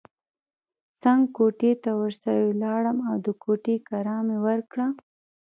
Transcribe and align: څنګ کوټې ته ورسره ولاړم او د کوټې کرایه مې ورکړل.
څنګ 1.03 1.21
کوټې 1.37 1.71
ته 1.83 1.91
ورسره 1.99 2.41
ولاړم 2.49 2.97
او 3.09 3.15
د 3.25 3.27
کوټې 3.43 3.75
کرایه 3.87 4.23
مې 4.27 4.37
ورکړل. 4.47 4.91